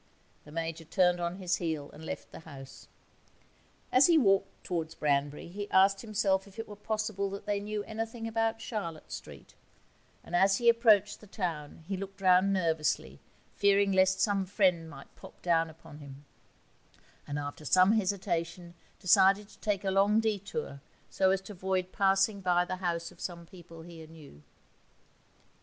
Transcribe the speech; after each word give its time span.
The 0.45 0.51
Major 0.51 0.83
turned 0.83 1.19
on 1.19 1.35
his 1.35 1.57
heel 1.57 1.91
and 1.91 2.03
left 2.03 2.31
the 2.31 2.39
house. 2.39 2.87
As 3.91 4.07
he 4.07 4.17
walked 4.17 4.63
towards 4.63 4.95
Branbury 4.95 5.47
he 5.47 5.69
asked 5.69 6.01
himself 6.01 6.47
if 6.47 6.57
it 6.57 6.67
were 6.67 6.75
possible 6.75 7.29
that 7.29 7.45
they 7.45 7.59
knew 7.59 7.83
anything 7.83 8.27
about 8.27 8.59
Charlotte 8.59 9.11
Street; 9.11 9.53
and 10.23 10.35
as 10.35 10.57
he 10.57 10.69
approached 10.69 11.21
the 11.21 11.27
town 11.27 11.83
he 11.87 11.97
looked 11.97 12.19
round 12.19 12.51
nervously, 12.51 13.19
fearing 13.53 13.91
lest 13.91 14.19
some 14.19 14.47
friend 14.47 14.89
might 14.89 15.15
pop 15.15 15.39
down 15.43 15.69
upon 15.69 15.99
him, 15.99 16.25
and, 17.27 17.37
after 17.37 17.63
some 17.63 17.91
hesitation, 17.91 18.73
decided 18.99 19.47
to 19.49 19.59
take 19.59 19.83
a 19.83 19.91
long 19.91 20.19
detour 20.19 20.81
so 21.11 21.29
as 21.29 21.41
to 21.41 21.51
avoid 21.51 21.91
passing 21.91 22.41
by 22.41 22.65
the 22.65 22.77
house 22.77 23.11
of 23.11 23.21
some 23.21 23.45
people 23.45 23.83
he 23.83 24.03
knew. 24.07 24.41